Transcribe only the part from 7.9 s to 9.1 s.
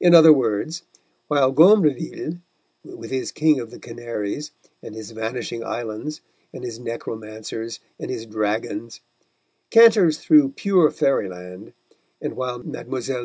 and his dragons